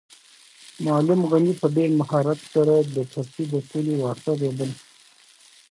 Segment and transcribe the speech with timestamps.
[0.85, 4.69] معلم غني په ډېر مهارت سره د پټي د پولې واښه رېبل.